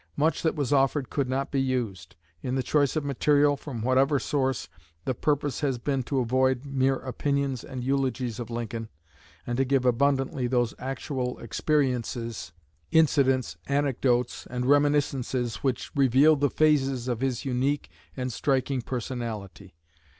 [0.17, 2.15] Much that was offered could not be used.
[2.41, 4.67] In the choice of material, from whatever source,
[5.05, 8.89] the purpose has been to avoid mere opinions and eulogies of Lincoln
[9.45, 12.51] and to give abundantly those actual experiences,
[12.89, 17.87] incidents, anecdotes, and reminiscences which reveal the phases of his unique
[18.17, 19.75] and striking personality.